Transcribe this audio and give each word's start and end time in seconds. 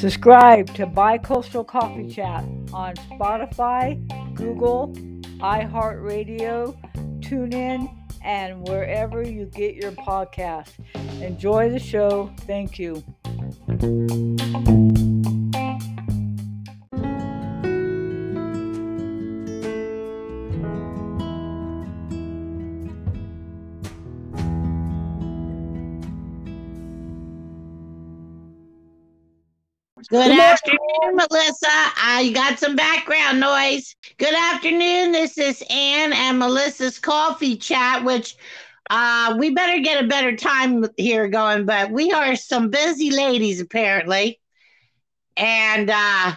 Subscribe 0.00 0.66
to 0.74 0.86
Bicoastal 0.86 1.66
Coffee 1.66 2.08
Chat 2.08 2.42
on 2.72 2.94
Spotify, 2.94 3.98
Google, 4.34 4.94
iHeartRadio, 5.40 6.74
TuneIn, 7.20 7.94
and 8.24 8.66
wherever 8.66 9.22
you 9.22 9.44
get 9.44 9.74
your 9.74 9.92
podcast. 9.92 10.70
Enjoy 11.20 11.68
the 11.68 11.78
show. 11.78 12.32
Thank 12.40 12.78
you. 12.78 13.04
Good 30.10 30.36
afternoon, 30.36 31.14
Melissa. 31.14 31.68
Uh, 32.04 32.18
you 32.18 32.34
got 32.34 32.58
some 32.58 32.74
background 32.74 33.38
noise. 33.38 33.94
Good 34.18 34.34
afternoon. 34.34 35.12
This 35.12 35.38
is 35.38 35.62
Ann 35.70 36.12
and 36.12 36.36
Melissa's 36.36 36.98
coffee 36.98 37.56
chat, 37.56 38.04
which 38.04 38.34
uh, 38.90 39.36
we 39.38 39.50
better 39.50 39.80
get 39.80 40.02
a 40.02 40.08
better 40.08 40.34
time 40.34 40.84
here 40.96 41.28
going, 41.28 41.64
but 41.64 41.92
we 41.92 42.10
are 42.10 42.34
some 42.34 42.70
busy 42.70 43.12
ladies 43.12 43.60
apparently. 43.60 44.40
And 45.36 45.88
uh, 45.88 46.32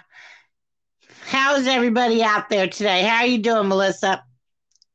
how's 1.25 1.65
everybody 1.65 2.21
out 2.21 2.49
there 2.49 2.67
today? 2.67 3.01
How 3.01 3.21
are 3.21 3.25
you 3.25 3.39
doing, 3.39 3.69
Melissa? 3.69 4.23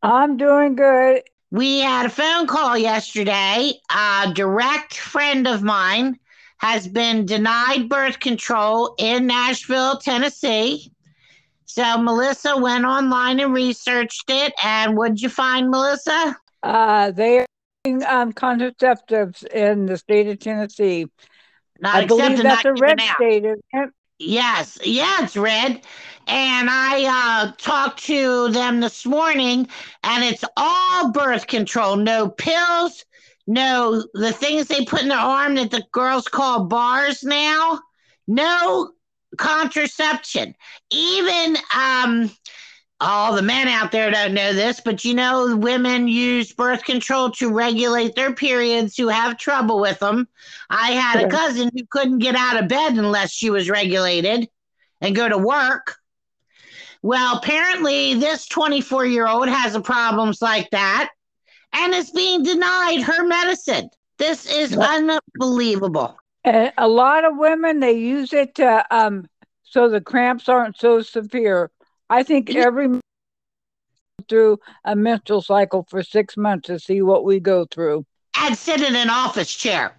I'm 0.05 0.37
doing 0.37 0.77
good. 0.77 1.23
We 1.51 1.81
had 1.81 2.07
a 2.07 2.11
phone 2.11 2.47
call 2.47 2.79
yesterday. 2.79 3.73
A 3.91 4.33
direct 4.33 4.97
friend 4.97 5.49
of 5.49 5.65
mine 5.65 6.21
has 6.59 6.87
been 6.87 7.25
denied 7.25 7.89
birth 7.89 8.21
control 8.21 8.95
in 8.99 9.27
Nashville, 9.27 9.99
Tennessee. 9.99 10.93
So 11.65 11.99
Melissa 11.99 12.57
went 12.57 12.85
online 12.85 13.41
and 13.41 13.53
researched 13.53 14.29
it. 14.29 14.53
And 14.63 14.97
what'd 14.97 15.21
you 15.21 15.29
find, 15.29 15.71
Melissa? 15.71 16.37
Uh, 16.63 17.11
they 17.13 17.39
are 17.39 17.47
um, 18.07 18.33
contraceptives 18.33 19.45
in 19.47 19.87
the 19.87 19.97
state 19.97 20.27
of 20.29 20.39
Tennessee. 20.41 21.07
Not 21.81 21.95
I 21.95 22.07
believe 22.07 22.43
that's 22.43 22.65
a 22.65 22.73
red 22.75 23.01
out. 23.01 23.17
state. 23.17 23.45
isn't 23.45 23.65
it? 23.73 23.91
Yes, 24.19 24.79
yeah, 24.83 25.23
it's 25.23 25.37
red. 25.37 25.81
And 26.27 26.69
I 26.69 27.05
uh, 27.47 27.53
talked 27.57 28.03
to 28.07 28.49
them 28.49 28.81
this 28.81 29.07
morning, 29.07 29.69
and 30.03 30.25
it's 30.25 30.45
all 30.57 31.13
birth 31.13 31.47
control, 31.47 31.97
no 31.97 32.29
pills, 32.29 33.05
no 33.49 34.05
the 34.13 34.33
things 34.33 34.67
they 34.67 34.85
put 34.85 35.03
in 35.03 35.09
their 35.09 35.19
arm 35.19 35.55
that 35.55 35.71
the 35.71 35.83
girls 35.91 36.29
call 36.29 36.67
bars 36.67 37.25
now, 37.25 37.81
no 38.29 38.93
contraception. 39.39 40.55
Even 40.91 41.57
um, 41.75 42.31
all 43.01 43.35
the 43.35 43.43
men 43.43 43.69
out 43.69 43.91
there 43.91 44.11
don't 44.11 44.35
know 44.35 44.53
this, 44.53 44.81
but 44.85 45.03
you 45.05 45.15
know, 45.15 45.57
women 45.57 46.09
use 46.09 46.53
birth 46.53 46.85
control 46.85 47.31
to 47.31 47.51
regulate 47.51 48.15
their 48.15 48.35
periods 48.35 48.97
who 48.97 49.09
have 49.09 49.39
trouble 49.39 49.81
with 49.81 49.99
them. 49.99 50.29
I 50.69 50.91
had 50.93 51.25
a 51.25 51.29
cousin 51.29 51.71
who 51.75 51.87
couldn't 51.91 52.19
get 52.19 52.37
out 52.37 52.63
of 52.63 52.69
bed 52.69 52.95
unless 52.95 53.33
she 53.33 53.49
was 53.49 53.71
regulated 53.71 54.47
and 55.01 55.17
go 55.17 55.27
to 55.27 55.39
work. 55.39 55.97
Well, 57.01 57.39
apparently, 57.39 58.15
this 58.15 58.47
24 58.47 59.07
year 59.07 59.27
old 59.27 59.49
has 59.49 59.75
a 59.75 59.81
problems 59.81 60.43
like 60.43 60.69
that 60.71 61.11
and 61.73 61.95
is 61.95 62.11
being 62.11 62.43
denied 62.43 63.03
her 63.03 63.25
medicine. 63.27 63.91
This 64.19 64.47
is 64.47 64.77
What? 64.77 64.91
unbelievable. 65.37 66.19
And 66.45 66.73
a 66.79 66.89
lot 66.89 67.25
of 67.25 67.37
women 67.37 67.81
they 67.81 67.93
use 67.93 68.33
it 68.33 68.55
to 68.57 68.85
um 68.91 69.27
so 69.63 69.89
the 69.89 70.01
cramps 70.01 70.49
aren't 70.49 70.79
so 70.79 71.03
severe. 71.03 71.71
I 72.11 72.23
think 72.23 72.55
every 72.55 72.87
m- 72.87 73.01
through 74.29 74.59
a 74.85 74.97
menstrual 74.97 75.43
cycle 75.43 75.87
for 75.89 76.03
six 76.03 76.37
months 76.37 76.67
to 76.67 76.79
see 76.79 77.03
what 77.03 77.25
we 77.25 77.39
go 77.41 77.67
through. 77.71 78.05
And 78.37 78.57
sit 78.57 78.81
in 78.81 78.97
an 78.97 79.11
office 79.11 79.55
chair 79.55 79.95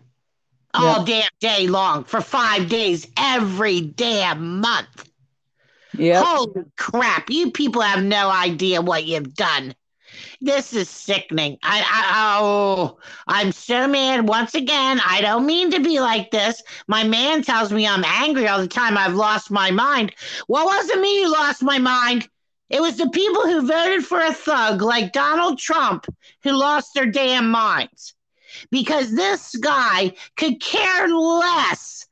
all 0.74 1.04
damn 1.04 1.30
day 1.40 1.68
long 1.68 2.04
for 2.04 2.22
five 2.22 2.70
days 2.70 3.08
every 3.18 3.82
damn 3.82 4.60
month. 4.60 5.10
Yep. 5.98 6.26
Holy 6.26 6.64
crap. 6.78 7.30
You 7.30 7.52
people 7.52 7.82
have 7.82 8.04
no 8.04 8.30
idea 8.30 8.82
what 8.82 9.06
you've 9.06 9.34
done. 9.36 9.74
This 10.42 10.74
is 10.74 10.90
sickening. 10.90 11.58
I, 11.64 11.82
I 11.82 12.40
oh, 12.40 12.98
I'm 13.28 13.52
so 13.52 13.88
mad. 13.88 14.28
Once 14.28 14.56
again, 14.56 15.02
I 15.06 15.22
don't 15.22 15.46
mean 15.46 15.72
to 15.72 15.80
be 15.80 16.00
like 16.00 16.32
this. 16.32 16.62
My 16.88 17.04
man 17.04 17.42
tells 17.44 17.72
me 17.72 17.88
I'm 17.88 18.06
angry 18.06 18.48
all 18.48 18.60
the 18.60 18.68
time. 18.68 18.98
I've 18.98 19.16
lost 19.16 19.52
my 19.52 19.72
mind. 19.72 20.14
Well, 20.48 20.64
it 20.64 20.68
wasn't 20.68 21.02
me 21.02 21.24
who 21.24 21.32
lost 21.32 21.62
my 21.62 21.78
mind. 21.78 22.28
It 22.70 22.82
was 22.82 22.98
the 22.98 23.10
people 23.10 23.44
who 23.44 23.68
voted 23.68 24.06
for 24.06 24.22
a 24.22 24.34
thug 24.34 24.82
like 24.82 25.12
Donald 25.12 25.58
Trump 25.60 26.06
who 26.44 26.52
lost 26.52 26.94
their 26.94 27.08
damn 27.08 27.50
minds. 27.50 28.14
Because 28.72 29.14
this 29.16 29.56
guy 29.56 30.14
could 30.36 30.62
care 30.62 31.08
less 31.08 32.08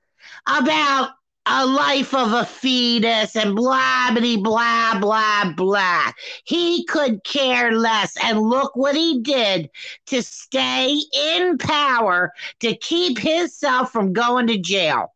about 0.48 1.12
a 1.50 1.66
life 1.66 2.14
of 2.14 2.34
a 2.34 2.46
fetus 2.46 3.36
and 3.36 3.56
blah 3.56 4.12
blah 4.14 4.38
blah 4.38 5.00
blah 5.00 5.54
blah. 5.54 6.12
He 6.44 6.86
could 6.86 7.24
care 7.24 7.72
less. 7.72 8.16
And 8.24 8.42
look 8.42 8.76
what 8.76 8.96
he 8.96 9.20
did 9.22 9.70
to 10.08 10.22
stay 10.22 11.00
in 11.14 11.58
power 11.58 12.34
to 12.60 12.76
keep 12.76 13.18
himself 13.18 13.92
from 13.92 14.14
going 14.14 14.48
to 14.48 14.58
jail. 14.58 15.14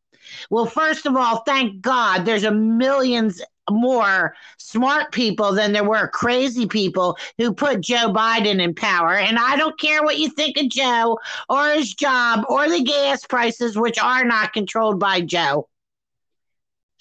Well, 0.49 0.65
first 0.65 1.05
of 1.05 1.15
all, 1.15 1.43
thank 1.43 1.81
God 1.81 2.25
there's 2.25 2.43
a 2.43 2.51
millions 2.51 3.41
more 3.69 4.35
smart 4.57 5.11
people 5.11 5.53
than 5.53 5.71
there 5.71 5.83
were 5.83 6.07
crazy 6.07 6.67
people 6.67 7.17
who 7.37 7.53
put 7.53 7.81
Joe 7.81 8.11
Biden 8.11 8.61
in 8.61 8.73
power. 8.73 9.15
And 9.15 9.37
I 9.37 9.55
don't 9.55 9.79
care 9.79 10.03
what 10.03 10.17
you 10.17 10.29
think 10.29 10.57
of 10.57 10.69
Joe 10.69 11.19
or 11.49 11.69
his 11.71 11.93
job 11.93 12.45
or 12.49 12.69
the 12.69 12.81
gas 12.83 13.25
prices, 13.25 13.77
which 13.77 13.99
are 13.99 14.23
not 14.23 14.53
controlled 14.53 14.99
by 14.99 15.21
Joe. 15.21 15.67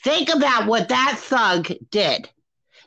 Think 0.02 0.28
about 0.34 0.66
what 0.66 0.88
that 0.88 1.16
thug 1.18 1.70
did. 1.90 2.28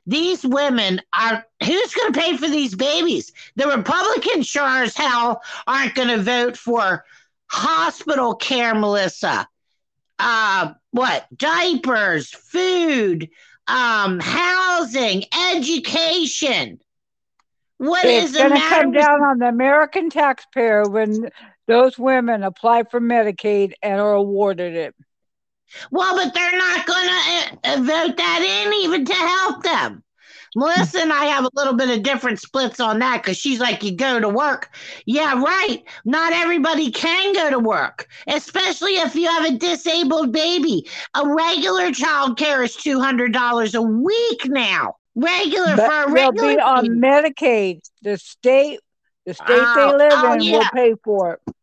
These 0.05 0.43
women 0.43 1.01
are 1.17 1.45
who's 1.63 1.93
going 1.93 2.11
to 2.11 2.19
pay 2.19 2.35
for 2.37 2.47
these 2.47 2.75
babies? 2.75 3.31
The 3.55 3.67
Republicans 3.67 4.47
sure 4.47 4.83
as 4.83 4.97
hell 4.97 5.41
aren't 5.65 5.95
going 5.95 6.09
to 6.09 6.21
vote 6.21 6.57
for 6.57 7.05
hospital 7.47 8.35
care, 8.35 8.75
Melissa. 8.75 9.47
Uh, 10.19 10.73
what 10.91 11.25
diapers, 11.35 12.29
food, 12.29 13.29
um, 13.67 14.19
housing, 14.19 15.23
education. 15.51 16.79
What 17.77 18.05
is 18.05 18.23
It's 18.23 18.33
the 18.33 18.39
going 18.39 18.61
to 18.61 18.69
come 18.69 18.91
down 18.91 19.21
on 19.21 19.39
the 19.39 19.47
American 19.47 20.09
taxpayer 20.09 20.87
when 20.87 21.29
those 21.67 21.97
women 21.97 22.43
apply 22.43 22.83
for 22.83 22.99
Medicaid 22.99 23.73
and 23.81 23.99
are 23.99 24.13
awarded 24.13 24.75
it. 24.75 24.95
Well, 25.91 26.15
but 26.15 26.33
they're 26.33 26.57
not 26.57 26.85
going 26.85 27.07
to 27.07 27.57
uh, 27.63 27.77
vote 27.77 28.17
that 28.17 28.63
in 28.65 28.73
even 28.73 29.05
to 29.05 29.13
help 29.13 29.63
them. 29.63 30.03
Melissa 30.55 30.99
and 30.99 31.11
I 31.11 31.25
have 31.25 31.45
a 31.45 31.49
little 31.55 31.73
bit 31.73 31.89
of 31.89 32.03
different 32.03 32.39
splits 32.39 32.79
on 32.79 32.99
that 32.99 33.23
because 33.23 33.37
she's 33.37 33.59
like, 33.59 33.83
you 33.83 33.95
go 33.95 34.19
to 34.19 34.29
work. 34.29 34.69
Yeah, 35.05 35.41
right. 35.41 35.83
Not 36.05 36.33
everybody 36.33 36.91
can 36.91 37.33
go 37.33 37.49
to 37.49 37.59
work, 37.59 38.07
especially 38.27 38.97
if 38.97 39.15
you 39.15 39.27
have 39.27 39.45
a 39.45 39.57
disabled 39.57 40.31
baby. 40.31 40.87
A 41.15 41.27
regular 41.27 41.91
child 41.91 42.37
care 42.37 42.63
is 42.63 42.75
$200 42.77 43.75
a 43.75 43.81
week 43.81 44.41
now. 44.45 44.95
Regular 45.15 45.75
But 45.75 45.89
for 45.89 46.03
a 46.03 46.13
they'll 46.13 46.31
regular 46.31 46.55
be 46.55 46.59
on. 46.59 46.85
Medicaid. 46.99 47.79
The 48.01 48.17
state, 48.17 48.79
the 49.25 49.33
state 49.33 49.47
Oh, 49.49 49.75
they 49.75 50.05
live 50.05 50.23
oh, 50.23 50.33
in 50.33 50.51
will 50.51 50.65
pay 50.73 50.93
for 51.03 51.33
it. 51.33 51.55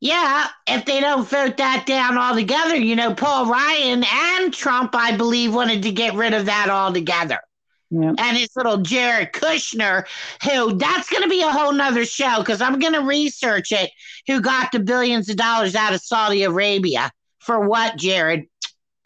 Yeah, 0.00 0.48
if 0.66 0.84
they 0.84 1.00
don't 1.00 1.26
vote 1.26 1.56
that 1.56 1.84
down 1.86 2.18
altogether, 2.18 2.76
you 2.76 2.96
know, 2.96 3.14
Paul 3.14 3.46
Ryan 3.46 4.04
and 4.04 4.52
Trump, 4.52 4.94
I 4.94 5.16
believe, 5.16 5.54
wanted 5.54 5.82
to 5.84 5.92
get 5.92 6.14
rid 6.14 6.34
of 6.34 6.46
that 6.46 6.68
altogether. 6.68 7.40
Yeah. 7.88 8.14
and 8.18 8.36
his 8.36 8.48
little 8.56 8.78
Jared 8.78 9.32
Kushner, 9.32 10.06
who 10.42 10.74
that's 10.76 11.08
going 11.08 11.22
to 11.22 11.28
be 11.28 11.42
a 11.42 11.52
whole 11.52 11.72
nother 11.72 12.04
show 12.04 12.38
because 12.38 12.60
I'm 12.60 12.80
going 12.80 12.94
to 12.94 13.02
research 13.02 13.70
it. 13.70 13.90
Who 14.26 14.40
got 14.40 14.72
the 14.72 14.80
billions 14.80 15.28
of 15.28 15.36
dollars 15.36 15.76
out 15.76 15.94
of 15.94 16.02
Saudi 16.02 16.42
Arabia 16.42 17.12
for 17.38 17.68
what, 17.68 17.96
Jared? 17.96 18.46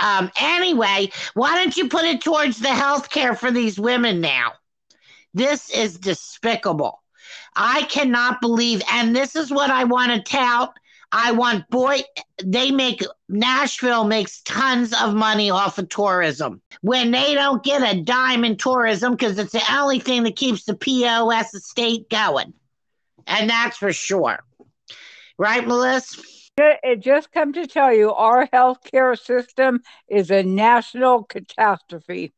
Um, 0.01 0.31
anyway, 0.41 1.11
why 1.35 1.57
don't 1.57 1.77
you 1.77 1.89
put 1.89 2.05
it 2.05 2.23
towards 2.23 2.59
the 2.59 2.69
health 2.73 3.11
care 3.11 3.35
for 3.35 3.51
these 3.51 3.79
women 3.79 4.23
now? 4.23 4.53
This 5.35 5.71
is 5.71 5.99
despicable. 5.99 7.03
I 7.55 7.83
cannot 7.83 8.41
believe, 8.41 8.83
and 8.91 9.15
this 9.15 9.37
is 9.37 9.51
what 9.51 9.71
I 9.71 9.85
want 9.85 10.13
to 10.13 10.23
tout. 10.23 10.73
I 11.13 11.33
want 11.33 11.69
boy, 11.69 12.03
they 12.45 12.71
make 12.71 13.03
Nashville 13.29 14.05
makes 14.05 14.43
tons 14.43 14.93
of 14.93 15.15
money 15.15 15.51
off 15.51 15.79
of 15.79 15.89
tourism. 15.89 16.63
When 16.83 17.11
they 17.11 17.35
don't 17.35 17.65
get 17.65 17.83
a 17.83 18.01
dime 18.01 18.45
in 18.45 18.57
tourism 18.57 19.13
because 19.13 19.39
it's 19.39 19.53
the 19.53 19.63
only 19.73 19.99
thing 19.99 20.23
that 20.23 20.37
keeps 20.37 20.65
the 20.65 20.77
POS 20.77 21.55
estate 21.55 22.09
going. 22.11 22.55
And 23.27 23.51
that's 23.51 23.77
for 23.77 23.93
sure. 23.93 24.39
Right, 25.37 25.67
Melissa? 25.67 26.23
It 26.59 27.01
just 27.01 27.33
come 27.33 27.55
to 27.55 27.67
tell 27.67 27.93
you 27.93 28.13
our 28.13 28.47
healthcare 28.49 29.19
system 29.19 29.81
is 30.09 30.31
a 30.31 30.43
national 30.43 31.25
catastrophe. 31.25 32.33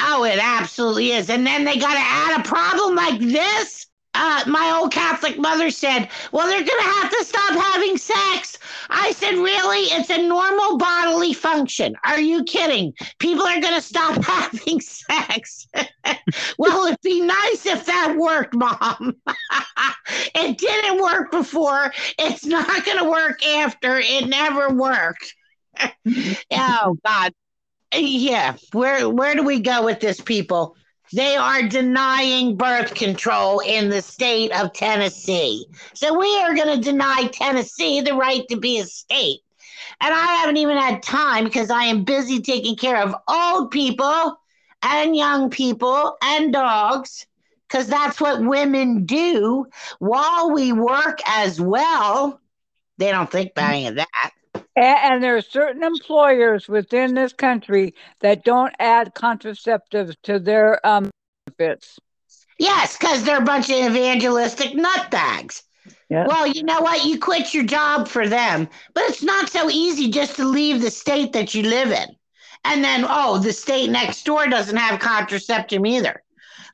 Oh, 0.00 0.24
it 0.24 0.38
absolutely 0.40 1.12
is. 1.12 1.30
And 1.30 1.46
then 1.46 1.64
they 1.64 1.76
got 1.76 1.92
to 1.92 1.98
add 1.98 2.40
a 2.40 2.48
problem 2.48 2.96
like 2.96 3.20
this. 3.20 3.86
Uh, 4.18 4.42
my 4.46 4.74
old 4.78 4.92
Catholic 4.92 5.38
mother 5.38 5.70
said, 5.70 6.08
Well, 6.32 6.46
they're 6.46 6.58
going 6.58 6.66
to 6.66 6.90
have 6.90 7.10
to 7.10 7.24
stop 7.24 7.52
having 7.52 7.98
sex. 7.98 8.58
I 8.88 9.12
said, 9.12 9.34
Really? 9.34 9.80
It's 9.92 10.08
a 10.08 10.26
normal 10.26 10.78
bodily 10.78 11.34
function. 11.34 11.94
Are 12.04 12.18
you 12.18 12.42
kidding? 12.44 12.94
People 13.18 13.46
are 13.46 13.60
going 13.60 13.74
to 13.74 13.82
stop 13.82 14.22
having 14.24 14.80
sex. 14.80 15.68
well, 16.58 16.86
it'd 16.86 17.00
be 17.02 17.20
nice 17.20 17.66
if 17.66 17.84
that 17.86 18.16
worked, 18.16 18.54
Mom. 18.54 19.16
it 20.34 20.56
didn't 20.56 21.02
work 21.02 21.30
before. 21.30 21.92
It's 22.18 22.46
not 22.46 22.86
going 22.86 22.98
to 22.98 23.10
work 23.10 23.44
after. 23.44 23.98
It 23.98 24.28
never 24.28 24.70
worked. 24.70 25.34
oh, 25.78 26.96
God. 27.04 27.32
Yeah. 27.94 28.56
Where, 28.72 29.08
where 29.10 29.34
do 29.34 29.42
we 29.42 29.60
go 29.60 29.84
with 29.84 30.00
this, 30.00 30.20
people? 30.20 30.74
They 31.12 31.36
are 31.36 31.62
denying 31.62 32.56
birth 32.56 32.94
control 32.94 33.60
in 33.60 33.88
the 33.88 34.02
state 34.02 34.52
of 34.52 34.72
Tennessee. 34.72 35.66
So 35.94 36.18
we 36.18 36.38
are 36.40 36.54
going 36.54 36.76
to 36.76 36.82
deny 36.82 37.28
Tennessee 37.32 38.00
the 38.00 38.14
right 38.14 38.46
to 38.48 38.56
be 38.56 38.78
a 38.80 38.84
state. 38.84 39.40
And 40.00 40.12
I 40.12 40.34
haven't 40.36 40.58
even 40.58 40.76
had 40.76 41.02
time 41.02 41.44
because 41.44 41.70
I 41.70 41.84
am 41.84 42.04
busy 42.04 42.40
taking 42.40 42.76
care 42.76 43.02
of 43.02 43.14
old 43.28 43.70
people 43.70 44.38
and 44.82 45.16
young 45.16 45.50
people 45.50 46.16
and 46.22 46.52
dogs 46.52 47.26
because 47.68 47.86
that's 47.88 48.20
what 48.20 48.44
women 48.44 49.04
do 49.04 49.66
while 49.98 50.52
we 50.52 50.72
work 50.72 51.18
as 51.26 51.60
well. 51.60 52.40
They 52.98 53.10
don't 53.10 53.30
think 53.30 53.52
about 53.52 53.72
any 53.74 53.86
of 53.86 53.96
that. 53.96 54.30
And, 54.76 54.98
and 55.02 55.24
there 55.24 55.36
are 55.36 55.42
certain 55.42 55.82
employers 55.82 56.68
within 56.68 57.14
this 57.14 57.32
country 57.32 57.94
that 58.20 58.44
don't 58.44 58.74
add 58.78 59.14
contraceptives 59.14 60.14
to 60.24 60.38
their 60.38 60.84
um, 60.86 61.10
benefits. 61.46 61.98
Yes, 62.58 62.96
because 62.96 63.24
they're 63.24 63.42
a 63.42 63.44
bunch 63.44 63.68
of 63.70 63.76
evangelistic 63.76 64.72
nutbags. 64.72 65.62
Yeah. 66.08 66.26
Well, 66.26 66.46
you 66.46 66.62
know 66.62 66.80
what? 66.80 67.04
You 67.04 67.18
quit 67.18 67.52
your 67.52 67.64
job 67.64 68.08
for 68.08 68.28
them, 68.28 68.68
but 68.94 69.04
it's 69.04 69.22
not 69.22 69.50
so 69.50 69.68
easy 69.70 70.10
just 70.10 70.36
to 70.36 70.44
leave 70.44 70.80
the 70.80 70.90
state 70.90 71.32
that 71.32 71.54
you 71.54 71.62
live 71.62 71.90
in. 71.90 72.16
And 72.64 72.82
then, 72.82 73.04
oh, 73.08 73.38
the 73.38 73.52
state 73.52 73.90
next 73.90 74.24
door 74.24 74.46
doesn't 74.46 74.76
have 74.76 75.00
contraceptive 75.00 75.84
either. 75.84 76.22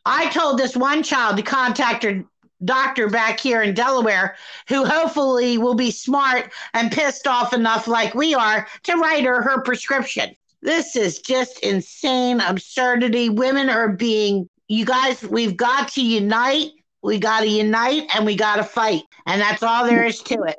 I 0.04 0.28
told 0.30 0.58
this 0.58 0.76
one 0.76 1.02
child 1.02 1.36
to 1.36 1.42
contact 1.42 2.04
her 2.04 2.24
doctor 2.64 3.08
back 3.08 3.40
here 3.40 3.62
in 3.62 3.74
Delaware 3.74 4.36
who 4.68 4.84
hopefully 4.84 5.58
will 5.58 5.74
be 5.74 5.90
smart 5.90 6.52
and 6.74 6.92
pissed 6.92 7.26
off 7.26 7.52
enough, 7.52 7.86
like 7.86 8.14
we 8.14 8.34
are, 8.34 8.66
to 8.84 8.94
write 8.96 9.24
her 9.24 9.42
her 9.42 9.62
prescription. 9.62 10.34
This 10.62 10.94
is 10.94 11.18
just 11.18 11.58
insane 11.60 12.40
absurdity. 12.40 13.28
Women 13.28 13.68
are 13.68 13.88
being, 13.88 14.48
you 14.68 14.84
guys, 14.84 15.22
we've 15.22 15.56
got 15.56 15.88
to 15.88 16.04
unite. 16.04 16.70
We 17.02 17.18
got 17.18 17.40
to 17.40 17.48
unite 17.48 18.08
and 18.14 18.24
we 18.24 18.36
got 18.36 18.56
to 18.56 18.64
fight. 18.64 19.02
And 19.26 19.40
that's 19.40 19.64
all 19.64 19.84
there 19.84 20.04
is 20.04 20.20
to 20.22 20.42
it. 20.44 20.56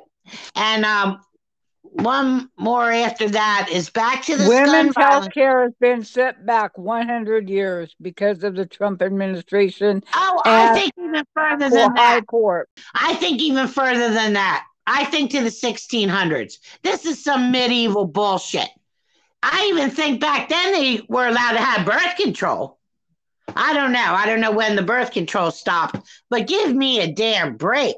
And 0.54 0.84
um, 0.84 1.20
one 1.94 2.50
more 2.56 2.90
after 2.90 3.28
that 3.28 3.68
is 3.70 3.88
back 3.88 4.24
to 4.24 4.36
the 4.36 4.48
Women's 4.48 4.96
health 4.96 5.30
care 5.32 5.62
has 5.62 5.72
been 5.80 6.02
set 6.02 6.44
back 6.44 6.76
100 6.76 7.48
years 7.48 7.94
because 8.02 8.42
of 8.42 8.56
the 8.56 8.66
Trump 8.66 9.00
administration. 9.00 10.02
Oh, 10.12 10.42
I 10.44 10.74
think 10.74 10.92
even 10.98 11.24
further 11.34 11.70
than 11.70 11.94
that. 11.94 12.14
High. 12.14 12.20
Court. 12.22 12.68
I 12.94 13.14
think 13.14 13.40
even 13.40 13.68
further 13.68 14.12
than 14.12 14.32
that. 14.32 14.64
I 14.86 15.04
think 15.04 15.30
to 15.30 15.40
the 15.40 15.48
1600s. 15.48 16.58
This 16.82 17.06
is 17.06 17.22
some 17.22 17.52
medieval 17.52 18.06
bullshit. 18.06 18.68
I 19.42 19.70
even 19.72 19.90
think 19.90 20.20
back 20.20 20.48
then 20.48 20.72
they 20.72 21.02
were 21.08 21.26
allowed 21.28 21.52
to 21.52 21.58
have 21.58 21.86
birth 21.86 22.16
control. 22.16 22.78
I 23.54 23.72
don't 23.72 23.92
know. 23.92 24.00
I 24.00 24.26
don't 24.26 24.40
know 24.40 24.52
when 24.52 24.74
the 24.74 24.82
birth 24.82 25.12
control 25.12 25.50
stopped, 25.50 25.96
but 26.28 26.48
give 26.48 26.74
me 26.74 27.00
a 27.00 27.12
damn 27.12 27.56
break. 27.56 27.96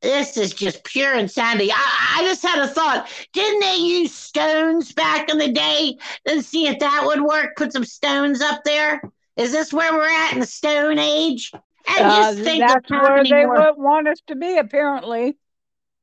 This 0.00 0.36
is 0.36 0.52
just 0.52 0.84
pure 0.84 1.14
insanity. 1.14 1.70
I, 1.72 2.16
I 2.18 2.22
just 2.24 2.42
had 2.42 2.60
a 2.60 2.68
thought. 2.68 3.08
Didn't 3.32 3.60
they 3.60 3.76
use 3.76 4.14
stones 4.14 4.92
back 4.92 5.28
in 5.28 5.38
the 5.38 5.50
day 5.50 5.96
to 6.26 6.40
see 6.42 6.68
if 6.68 6.78
that 6.78 7.02
would 7.04 7.20
work? 7.20 7.56
Put 7.56 7.72
some 7.72 7.84
stones 7.84 8.40
up 8.40 8.62
there? 8.64 9.02
Is 9.36 9.50
this 9.50 9.72
where 9.72 9.92
we're 9.92 10.08
at 10.08 10.32
in 10.34 10.40
the 10.40 10.46
Stone 10.46 10.98
Age? 10.98 11.50
I 11.88 12.00
Uh, 12.02 12.34
think 12.34 12.60
that's 12.66 12.88
where 12.90 13.24
they 13.24 13.44
more- 13.44 13.56
would 13.72 13.76
want 13.82 14.06
us 14.08 14.20
to 14.28 14.36
be, 14.36 14.56
apparently. 14.58 15.36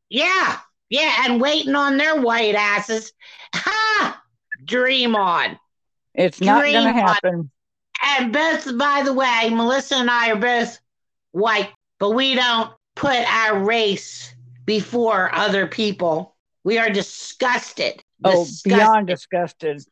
Yeah, 0.10 0.58
yeah, 0.90 1.24
and 1.26 1.40
waiting 1.42 1.76
on 1.76 1.98
their 1.98 2.20
white 2.22 2.56
asses. 2.56 3.12
Ha! 3.56 4.22
Dream 4.66 5.16
on. 5.16 5.58
It's 6.14 6.42
not 6.42 6.62
Dream 6.62 6.74
going 6.74 6.94
to 6.96 7.02
on. 7.02 7.08
happen. 7.08 7.52
And 8.04 8.34
both, 8.34 8.78
by 8.78 9.04
the 9.04 9.14
way, 9.14 9.50
Melissa 9.52 9.96
and 9.96 10.10
I 10.10 10.32
are 10.32 10.36
both 10.36 10.80
white, 11.32 11.70
but 12.00 12.12
we 12.12 12.36
don't 12.36 12.72
put 12.96 13.16
our 13.32 13.64
race 13.64 14.34
before 14.66 15.34
other 15.34 15.68
people. 15.68 16.36
We 16.64 16.78
are 16.78 16.90
disgusted. 16.90 18.04
Oh, 18.24 18.46
disgusted 18.46 18.80
beyond 18.80 19.08
disgusted. 19.08 19.84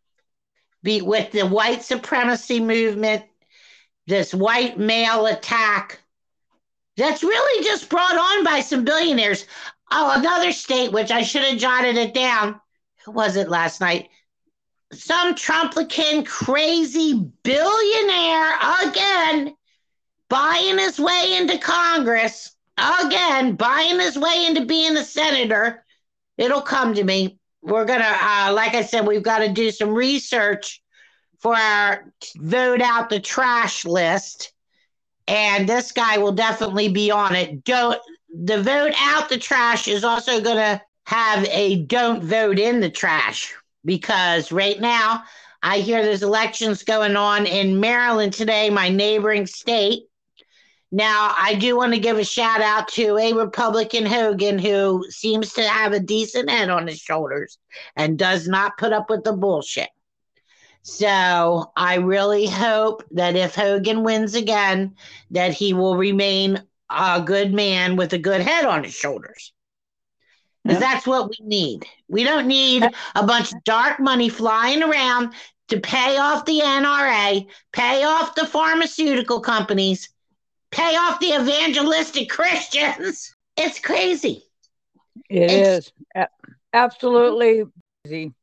be 0.81 1.01
with 1.01 1.31
the 1.31 1.45
white 1.45 1.83
supremacy 1.83 2.59
movement, 2.59 3.25
this 4.07 4.33
white 4.33 4.79
male 4.79 5.27
attack 5.27 5.99
that's 6.97 7.23
really 7.23 7.63
just 7.63 7.89
brought 7.89 8.17
on 8.17 8.43
by 8.43 8.61
some 8.61 8.83
billionaires. 8.85 9.45
Oh, 9.91 10.13
another 10.15 10.51
state, 10.51 10.91
which 10.91 11.11
I 11.11 11.23
should 11.23 11.43
have 11.43 11.57
jotted 11.57 11.97
it 11.97 12.13
down. 12.13 12.59
Who 13.05 13.11
was 13.11 13.35
it 13.35 13.49
last 13.49 13.81
night? 13.81 14.09
Some 14.91 15.35
Trumplican 15.35 16.25
crazy 16.25 17.13
billionaire 17.43 18.57
again 18.83 19.55
buying 20.29 20.77
his 20.77 20.99
way 20.99 21.37
into 21.37 21.57
Congress 21.57 22.55
again, 22.77 23.55
buying 23.55 23.99
his 23.99 24.17
way 24.17 24.45
into 24.47 24.65
being 24.65 24.97
a 24.97 25.03
senator. 25.03 25.83
It'll 26.37 26.61
come 26.61 26.93
to 26.95 27.03
me. 27.03 27.39
We're 27.61 27.85
gonna, 27.85 28.17
uh, 28.21 28.51
like 28.53 28.73
I 28.75 28.83
said, 28.83 29.07
we've 29.07 29.23
got 29.23 29.39
to 29.39 29.49
do 29.49 29.71
some 29.71 29.93
research 29.93 30.81
for 31.39 31.55
our 31.55 32.05
vote 32.37 32.81
out 32.81 33.09
the 33.09 33.19
trash 33.19 33.85
list, 33.85 34.53
and 35.27 35.67
this 35.67 35.91
guy 35.91 36.17
will 36.17 36.31
definitely 36.31 36.89
be 36.89 37.11
on 37.11 37.35
it. 37.35 37.63
Don't 37.63 37.99
the 38.33 38.61
vote 38.61 38.93
out 38.97 39.29
the 39.29 39.37
trash 39.37 39.87
is 39.87 40.03
also 40.03 40.41
gonna 40.41 40.81
have 41.05 41.45
a 41.45 41.83
don't 41.83 42.23
vote 42.23 42.57
in 42.57 42.79
the 42.79 42.89
trash 42.89 43.53
because 43.85 44.51
right 44.51 44.79
now 44.79 45.23
I 45.61 45.79
hear 45.79 46.03
there's 46.03 46.23
elections 46.23 46.83
going 46.83 47.15
on 47.15 47.45
in 47.45 47.79
Maryland 47.79 48.33
today, 48.33 48.69
my 48.69 48.89
neighboring 48.89 49.45
state. 49.45 50.03
Now, 50.95 51.33
I 51.35 51.55
do 51.55 51.75
want 51.75 51.95
to 51.95 51.99
give 51.99 52.19
a 52.19 52.23
shout 52.23 52.61
out 52.61 52.87
to 52.89 53.17
a 53.17 53.33
Republican 53.33 54.05
Hogan 54.05 54.59
who 54.59 55.03
seems 55.09 55.51
to 55.53 55.67
have 55.67 55.91
a 55.91 55.99
decent 55.99 56.51
head 56.51 56.69
on 56.69 56.85
his 56.85 56.99
shoulders 56.99 57.57
and 57.95 58.15
does 58.15 58.47
not 58.47 58.77
put 58.77 58.93
up 58.93 59.09
with 59.09 59.23
the 59.23 59.33
bullshit. 59.33 59.89
So 60.83 61.71
I 61.75 61.95
really 61.95 62.45
hope 62.45 63.03
that 63.09 63.35
if 63.35 63.55
Hogan 63.55 64.03
wins 64.03 64.35
again, 64.35 64.95
that 65.31 65.51
he 65.51 65.73
will 65.73 65.97
remain 65.97 66.61
a 66.91 67.23
good 67.25 67.55
man 67.55 67.95
with 67.95 68.13
a 68.13 68.19
good 68.19 68.41
head 68.41 68.65
on 68.65 68.83
his 68.83 68.93
shoulders. 68.93 69.51
Because 70.63 70.79
Yeah. 70.79 70.93
that's 70.93 71.07
what 71.07 71.27
we 71.27 71.37
need. 71.43 71.87
We 72.07 72.23
don't 72.23 72.45
need 72.45 72.83
a 73.15 73.23
bunch 73.25 73.51
of 73.51 73.63
dark 73.63 73.99
money 73.99 74.29
flying 74.29 74.83
around 74.83 75.33
to 75.69 75.79
pay 75.79 76.17
off 76.17 76.45
the 76.45 76.61
NRA, 76.61 77.47
pay 77.71 78.03
off 78.03 78.35
the 78.35 78.45
pharmaceutical 78.45 79.39
companies, 79.39 80.09
pay 80.73 80.95
off 80.95 81.19
the 81.19 81.33
evangelistic 81.35 82.29
Christians. 82.29 83.35
It's 83.55 83.79
crazy. 83.79 84.43
It 85.29 85.43
It's- 85.51 85.77
is 85.85 85.91
A- 86.15 86.27
absolutely 86.73 87.65
crazy. 88.03 88.33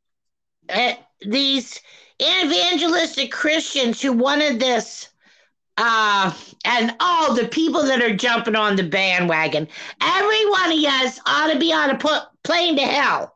uh, 0.69 0.93
these 1.21 1.81
evangelistic 2.23 3.33
Christians 3.33 4.01
who 4.01 4.13
wanted 4.13 4.61
this, 4.61 5.09
uh, 5.79 6.33
and 6.65 6.95
all 7.01 7.35
the 7.35 7.49
people 7.49 7.83
that 7.87 8.01
are 8.03 8.15
jumping 8.15 8.55
on 8.55 8.77
the 8.77 8.85
bandwagon, 8.85 9.67
every 10.01 10.47
one 10.49 10.71
of 10.73 10.79
us 10.79 11.19
ought 11.27 11.53
to 11.53 11.59
be 11.59 11.73
on 11.73 11.91
a 11.91 11.99
put, 11.99 12.23
plane 12.45 12.77
to 12.77 12.83
hell. 12.83 13.35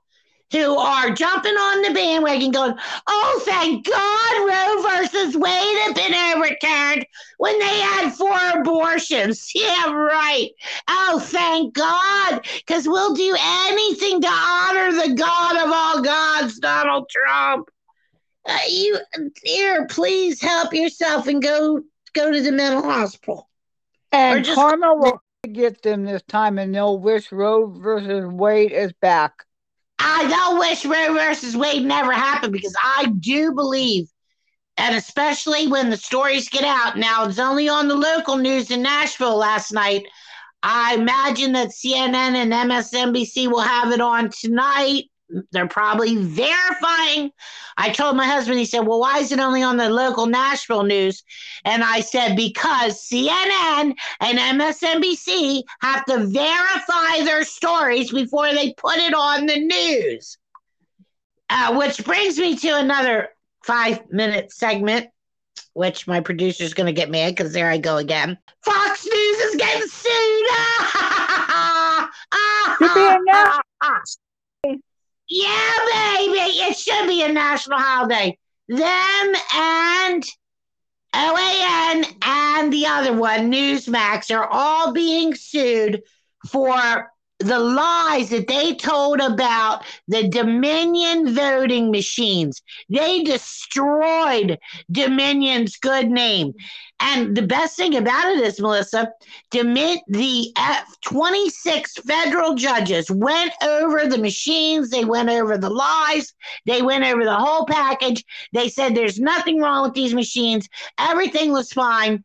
Who 0.54 0.76
are 0.76 1.10
jumping 1.10 1.54
on 1.54 1.82
the 1.82 1.92
bandwagon 1.92 2.52
going, 2.52 2.74
oh, 3.08 3.42
thank 3.44 3.84
God 3.84 4.48
Roe 4.48 4.82
versus 4.82 5.36
Wade 5.36 5.78
have 5.82 5.96
been 5.96 6.14
overturned 6.14 7.04
when 7.38 7.58
they 7.58 7.80
had 7.80 8.14
four 8.14 8.38
abortions. 8.60 9.50
Yeah, 9.64 9.92
right. 9.92 10.50
Oh, 10.88 11.18
thank 11.20 11.74
God, 11.74 12.46
because 12.58 12.86
we'll 12.86 13.14
do 13.14 13.36
anything 13.40 14.20
to 14.20 14.28
honor 14.28 14.92
the 14.92 15.14
God 15.14 15.56
of 15.56 15.72
all 15.72 16.02
gods, 16.02 16.60
Donald 16.60 17.08
Trump. 17.08 17.68
Uh, 18.46 18.56
you, 18.68 18.98
here, 19.42 19.86
please 19.86 20.40
help 20.40 20.72
yourself 20.72 21.26
and 21.26 21.42
go 21.42 21.82
go 22.12 22.30
to 22.30 22.40
the 22.40 22.52
mental 22.52 22.82
hospital. 22.82 23.48
And 24.12 24.44
just- 24.44 24.54
karma 24.54 24.94
will 24.94 25.20
get 25.50 25.82
them 25.82 26.04
this 26.04 26.22
time, 26.22 26.58
and 26.58 26.74
they'll 26.74 26.98
wish 26.98 27.32
Roe 27.32 27.66
versus 27.66 28.24
Wade 28.26 28.72
is 28.72 28.92
back. 29.00 29.44
I 29.98 30.28
don't 30.28 30.58
wish 30.58 30.84
Roe 30.84 31.14
versus 31.14 31.56
Wade 31.56 31.84
never 31.84 32.12
happened 32.12 32.52
because 32.52 32.74
I 32.82 33.12
do 33.20 33.52
believe, 33.52 34.08
and 34.76 34.94
especially 34.94 35.66
when 35.66 35.90
the 35.90 35.96
stories 35.96 36.48
get 36.48 36.64
out. 36.64 36.98
Now 36.98 37.26
it's 37.26 37.38
only 37.38 37.68
on 37.68 37.88
the 37.88 37.94
local 37.94 38.36
news 38.36 38.70
in 38.70 38.82
Nashville 38.82 39.36
last 39.36 39.72
night. 39.72 40.06
I 40.62 40.94
imagine 40.94 41.52
that 41.52 41.68
CNN 41.68 42.34
and 42.34 42.52
MSNBC 42.52 43.48
will 43.48 43.60
have 43.60 43.92
it 43.92 44.00
on 44.00 44.30
tonight 44.30 45.04
they're 45.50 45.66
probably 45.66 46.16
verifying. 46.16 47.30
I 47.76 47.90
told 47.90 48.16
my 48.16 48.26
husband, 48.26 48.58
he 48.58 48.64
said, 48.64 48.80
Well, 48.80 49.00
why 49.00 49.18
is 49.18 49.32
it 49.32 49.40
only 49.40 49.62
on 49.62 49.76
the 49.76 49.88
local 49.88 50.26
Nashville 50.26 50.84
news? 50.84 51.24
And 51.64 51.82
I 51.82 52.00
said, 52.00 52.36
Because 52.36 53.06
CNN 53.08 53.94
and 54.20 54.38
MSNBC 54.38 55.62
have 55.80 56.04
to 56.06 56.26
verify 56.26 57.24
their 57.24 57.44
stories 57.44 58.12
before 58.12 58.52
they 58.52 58.74
put 58.74 58.96
it 58.96 59.14
on 59.14 59.46
the 59.46 59.58
news. 59.58 60.38
Uh, 61.50 61.76
which 61.76 62.04
brings 62.04 62.38
me 62.38 62.56
to 62.56 62.68
another 62.68 63.28
five 63.64 64.10
minute 64.10 64.52
segment, 64.52 65.08
which 65.74 66.06
my 66.06 66.20
producer's 66.20 66.74
going 66.74 66.86
to 66.86 66.92
get 66.92 67.10
mad 67.10 67.34
because 67.34 67.52
there 67.52 67.70
I 67.70 67.78
go 67.78 67.98
again. 67.98 68.38
Fox 68.62 69.04
News 69.04 69.38
is 69.38 69.56
getting 69.56 69.86
sued. 69.86 70.10
You're 72.80 72.94
being 72.94 73.24
announced. 73.82 74.18
Yeah, 75.28 75.78
baby. 75.92 76.38
It 76.38 76.76
should 76.76 77.08
be 77.08 77.22
a 77.22 77.32
national 77.32 77.78
holiday. 77.78 78.38
Them 78.68 79.34
and 79.54 80.24
OAN 81.14 82.04
and 82.22 82.72
the 82.72 82.86
other 82.86 83.12
one, 83.12 83.50
Newsmax, 83.52 84.34
are 84.34 84.46
all 84.46 84.92
being 84.92 85.34
sued 85.34 86.02
for 86.48 87.10
the 87.40 87.58
lies 87.58 88.30
that 88.30 88.46
they 88.46 88.74
told 88.74 89.20
about 89.20 89.84
the 90.08 90.28
Dominion 90.28 91.34
voting 91.34 91.90
machines. 91.90 92.62
They 92.88 93.22
destroyed 93.22 94.58
Dominion's 94.90 95.76
good 95.76 96.08
name. 96.08 96.52
And 97.00 97.36
the 97.36 97.42
best 97.42 97.76
thing 97.76 97.96
about 97.96 98.32
it 98.32 98.40
is, 98.40 98.60
Melissa, 98.60 99.10
the 99.50 100.52
F- 100.56 101.00
26 101.02 101.94
federal 102.06 102.54
judges 102.54 103.10
went 103.10 103.52
over 103.62 104.06
the 104.06 104.18
machines, 104.18 104.90
they 104.90 105.04
went 105.04 105.28
over 105.28 105.58
the 105.58 105.70
lies, 105.70 106.32
they 106.66 106.82
went 106.82 107.04
over 107.04 107.24
the 107.24 107.34
whole 107.34 107.66
package. 107.66 108.24
They 108.52 108.68
said 108.68 108.94
there's 108.94 109.18
nothing 109.18 109.60
wrong 109.60 109.82
with 109.82 109.94
these 109.94 110.14
machines, 110.14 110.68
everything 110.98 111.52
was 111.52 111.72
fine 111.72 112.24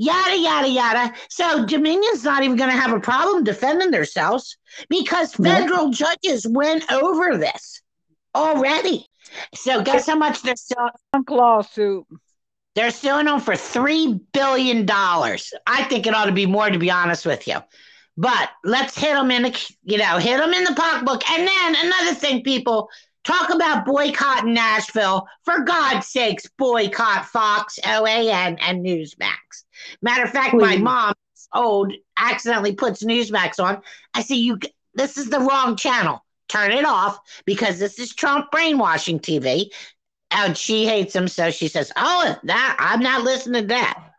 yada 0.00 0.36
yada 0.36 0.68
yada. 0.68 1.14
So 1.28 1.66
Dominion's 1.66 2.24
not 2.24 2.42
even 2.42 2.56
going 2.56 2.70
to 2.70 2.76
have 2.76 2.92
a 2.92 3.00
problem 3.00 3.44
defending 3.44 3.90
themselves 3.90 4.56
because 4.88 5.34
federal 5.34 5.88
no. 5.88 5.92
judges 5.92 6.46
went 6.48 6.90
over 6.90 7.36
this 7.36 7.82
already. 8.34 9.06
So 9.54 9.82
guess 9.82 10.06
how 10.06 10.16
much 10.16 10.42
they're 10.42 10.56
suing? 10.56 11.24
Lawsuit. 11.28 12.06
They're 12.74 12.90
suing 12.90 13.26
them 13.26 13.40
for 13.40 13.56
three 13.56 14.18
billion 14.32 14.86
dollars. 14.86 15.52
I 15.66 15.84
think 15.84 16.06
it 16.06 16.14
ought 16.14 16.26
to 16.26 16.32
be 16.32 16.46
more, 16.46 16.70
to 16.70 16.78
be 16.78 16.90
honest 16.90 17.26
with 17.26 17.46
you. 17.46 17.56
But 18.16 18.50
let's 18.64 18.98
hit 18.98 19.14
them 19.14 19.30
in 19.30 19.42
the, 19.42 19.74
you 19.82 19.98
know, 19.98 20.18
hit 20.18 20.38
them 20.38 20.54
in 20.54 20.64
the 20.64 20.74
pocketbook. 20.74 21.28
And 21.30 21.46
then 21.46 21.76
another 21.86 22.14
thing, 22.14 22.42
people 22.42 22.88
talk 23.24 23.50
about 23.50 23.84
boycotting 23.84 24.54
Nashville. 24.54 25.26
For 25.44 25.60
God's 25.60 26.08
sakes, 26.08 26.48
boycott 26.58 27.26
Fox, 27.26 27.78
OAN, 27.84 28.58
and 28.60 28.84
Newsmax. 28.84 29.64
Matter 30.02 30.24
of 30.24 30.30
fact, 30.30 30.52
Please. 30.52 30.60
my 30.60 30.76
mom, 30.76 31.14
old, 31.54 31.92
accidentally 32.16 32.74
puts 32.74 33.02
Newsmax 33.02 33.62
on. 33.62 33.82
I 34.14 34.22
say, 34.22 34.36
"You, 34.36 34.58
this 34.94 35.16
is 35.16 35.30
the 35.30 35.40
wrong 35.40 35.76
channel. 35.76 36.24
Turn 36.48 36.72
it 36.72 36.84
off 36.84 37.18
because 37.44 37.78
this 37.78 37.98
is 37.98 38.14
Trump 38.14 38.50
brainwashing 38.50 39.20
TV." 39.20 39.70
And 40.32 40.56
she 40.56 40.86
hates 40.86 41.14
him, 41.14 41.28
so 41.28 41.50
she 41.50 41.68
says, 41.68 41.92
"Oh, 41.96 42.36
that 42.44 42.76
I'm 42.78 43.00
not 43.00 43.22
listening 43.22 43.62
to 43.62 43.68
that." 43.68 44.12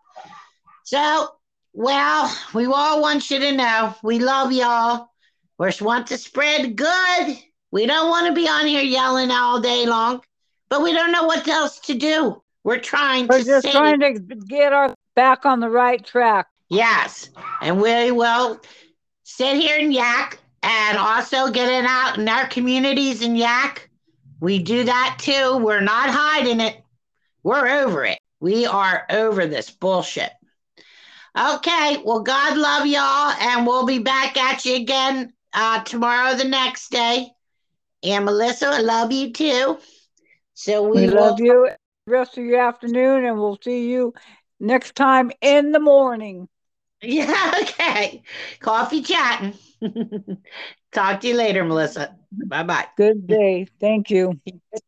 So, 0.84 1.30
well, 1.74 2.38
we 2.54 2.66
all 2.66 3.02
want 3.02 3.32
you 3.32 3.40
to 3.40 3.52
know 3.54 3.96
we 4.04 4.20
love 4.20 4.52
y'all. 4.52 5.10
We 5.58 5.68
just 5.68 5.82
want 5.82 6.08
to 6.08 6.18
spread 6.18 6.76
good. 6.76 7.38
We 7.72 7.86
don't 7.86 8.10
want 8.10 8.28
to 8.28 8.34
be 8.34 8.48
on 8.48 8.68
here 8.68 8.82
yelling 8.82 9.32
all 9.32 9.62
day 9.62 9.86
long, 9.86 10.22
but 10.70 10.82
we 10.82 10.94
don't 10.94 11.12
know 11.12 11.26
what 11.26 11.48
else 11.48 11.80
to 11.82 11.94
do. 11.94 12.42
We're 12.64 12.80
trying 12.80 13.28
We're 13.28 13.40
to 13.40 13.46
just 13.46 13.64
save. 13.64 13.74
trying 13.74 14.00
to 14.02 14.20
get 14.48 14.74
our 14.74 14.94
back 15.16 15.46
on 15.46 15.60
the 15.60 15.70
right 15.70 16.04
track. 16.04 16.48
Yes. 16.70 17.30
And 17.62 17.82
we 17.82 18.12
will 18.12 18.62
sit 19.24 19.58
here 19.58 19.80
and 19.80 19.94
yak 19.94 20.40
and 20.64 20.98
also 20.98 21.50
get 21.52 21.70
it 21.70 21.86
out 21.86 22.18
in 22.18 22.28
our 22.30 22.48
communities 22.48 23.24
and 23.24 23.38
yak. 23.38 23.90
We 24.40 24.60
do 24.60 24.84
that 24.84 25.18
too. 25.20 25.58
We're 25.58 25.82
not 25.82 26.10
hiding 26.10 26.60
it. 26.60 26.82
We're 27.44 27.68
over 27.68 28.06
it. 28.06 28.20
We 28.40 28.66
are 28.66 29.06
over 29.10 29.48
this 29.48 29.70
bullshit. 29.70 30.32
Okay. 31.38 32.02
Well, 32.04 32.22
God 32.22 32.58
love 32.58 32.86
y'all. 32.86 33.34
And 33.40 33.66
we'll 33.66 33.86
be 33.86 34.00
back 34.00 34.38
at 34.38 34.66
you 34.66 34.76
again 34.76 35.34
uh, 35.54 35.84
tomorrow, 35.84 36.36
the 36.36 36.48
next 36.48 36.92
day. 36.92 37.32
And 38.04 38.26
Melissa, 38.26 38.68
I 38.68 38.80
love 38.80 39.12
you 39.12 39.32
too. 39.32 39.78
So 40.54 40.84
we, 40.84 41.02
we 41.02 41.08
love 41.08 41.40
you 41.40 41.70
rest 42.08 42.38
of 42.38 42.44
your 42.46 42.60
afternoon 42.60 43.26
and 43.26 43.38
we'll 43.38 43.60
see 43.62 43.90
you 43.90 44.14
next 44.60 44.96
time 44.96 45.32
in 45.42 45.72
the 45.72 45.80
morning. 45.80 46.48
Yeah, 47.04 47.54
okay. 47.64 48.22
Coffee 48.60 49.02
chatting. 49.02 49.56
Talk 50.92 51.22
to 51.22 51.30
you 51.30 51.36
later, 51.36 51.64
Melissa. 51.64 52.16
Bye 52.32 52.62
bye. 52.62 52.86
Good 52.96 53.26
day. 53.26 53.66
Thank 53.80 54.12
you. 54.12 54.40